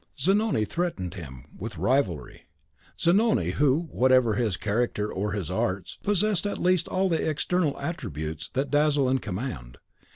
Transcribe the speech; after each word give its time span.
Zanoni 0.19 0.65
threatened 0.65 1.13
him 1.13 1.45
with 1.55 1.77
rivalry. 1.77 2.47
Zanoni, 2.99 3.51
who, 3.51 3.81
whatever 3.91 4.33
his 4.33 4.57
character 4.57 5.13
or 5.13 5.33
his 5.33 5.51
arts, 5.51 5.99
possessed 6.01 6.47
at 6.47 6.57
least 6.57 6.87
all 6.87 7.07
the 7.07 7.29
external 7.29 7.79
attributes 7.79 8.49
that 8.55 8.71
dazzle 8.71 9.07
and 9.07 9.21
command. 9.21 9.77